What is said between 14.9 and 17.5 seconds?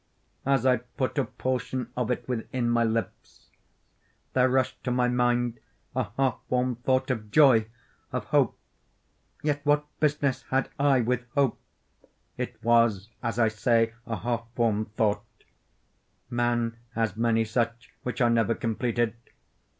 thought—man has many